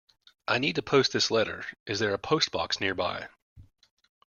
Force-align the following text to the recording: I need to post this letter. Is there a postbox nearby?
I 0.47 0.57
need 0.57 0.73
to 0.77 0.81
post 0.81 1.13
this 1.13 1.29
letter. 1.29 1.63
Is 1.85 1.99
there 1.99 2.15
a 2.15 2.17
postbox 2.17 2.79
nearby? 2.81 3.27